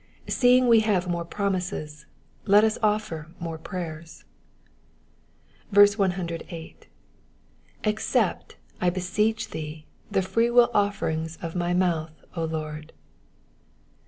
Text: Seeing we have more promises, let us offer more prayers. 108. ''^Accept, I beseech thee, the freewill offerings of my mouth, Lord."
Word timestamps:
Seeing 0.27 0.67
we 0.67 0.79
have 0.79 1.07
more 1.07 1.23
promises, 1.23 2.07
let 2.47 2.63
us 2.63 2.79
offer 2.81 3.27
more 3.39 3.59
prayers. 3.59 4.23
108. 5.69 6.87
''^Accept, 7.83 8.55
I 8.81 8.89
beseech 8.89 9.51
thee, 9.51 9.85
the 10.09 10.23
freewill 10.23 10.71
offerings 10.73 11.37
of 11.43 11.55
my 11.55 11.75
mouth, 11.75 12.13
Lord." 12.35 12.93